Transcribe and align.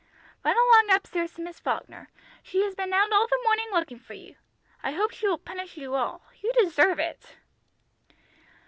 "Run 0.43 0.55
along 0.57 0.89
up 0.95 1.05
stairs 1.05 1.33
to 1.33 1.43
Miss 1.43 1.59
Falkner. 1.59 2.09
She 2.41 2.63
has 2.63 2.73
been 2.73 2.91
out 2.91 3.11
all 3.13 3.27
the 3.27 3.39
morning 3.43 3.67
looking 3.71 3.99
for 3.99 4.15
you. 4.15 4.35
I 4.81 4.93
hope 4.93 5.11
she 5.11 5.27
will 5.27 5.37
punish 5.37 5.77
you 5.77 5.93
all. 5.93 6.23
You 6.41 6.51
deserve 6.53 6.97
it." 6.97 7.37